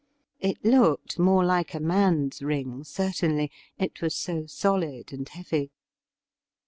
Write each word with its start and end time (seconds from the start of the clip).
It 0.39 0.65
looked 0.65 1.19
more 1.19 1.45
like 1.45 1.75
a 1.75 1.79
man's 1.79 2.41
ring, 2.41 2.83
certainly, 2.83 3.51
it 3.77 4.01
was 4.01 4.15
so 4.15 4.47
solid 4.47 5.13
and 5.13 5.29
heavy. 5.29 5.69